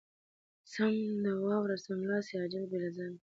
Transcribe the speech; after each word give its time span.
سم 0.71 0.93
د 1.23 1.25
واره= 1.43 1.77
سملاسې، 1.85 2.33
عاجل، 2.41 2.63
بې 2.69 2.77
له 2.83 2.89
ځنډه. 2.95 3.19